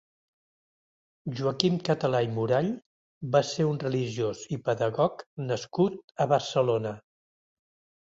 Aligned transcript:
Joaquim 1.39 1.75
Català 1.89 2.21
i 2.29 2.31
Murall 2.39 2.71
va 3.37 3.43
ser 3.51 3.69
un 3.75 3.79
religiós 3.85 4.43
i 4.59 4.63
pedagog 4.71 5.25
nascut 5.55 6.05
a 6.27 6.33
Barcelona. 6.37 6.99